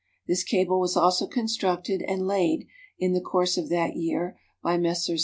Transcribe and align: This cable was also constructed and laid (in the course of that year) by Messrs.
This 0.25 0.43
cable 0.43 0.79
was 0.79 0.97
also 0.97 1.27
constructed 1.27 2.01
and 2.01 2.25
laid 2.25 2.65
(in 2.97 3.13
the 3.13 3.21
course 3.21 3.55
of 3.55 3.69
that 3.69 3.95
year) 3.95 4.35
by 4.63 4.75
Messrs. 4.75 5.19